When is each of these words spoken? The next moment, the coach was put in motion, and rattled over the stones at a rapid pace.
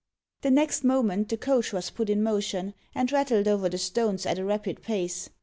The 0.41 0.49
next 0.49 0.83
moment, 0.83 1.29
the 1.29 1.37
coach 1.37 1.71
was 1.71 1.91
put 1.91 2.09
in 2.09 2.23
motion, 2.23 2.73
and 2.95 3.11
rattled 3.11 3.47
over 3.47 3.69
the 3.69 3.77
stones 3.77 4.25
at 4.25 4.39
a 4.39 4.43
rapid 4.43 4.81
pace. 4.81 5.29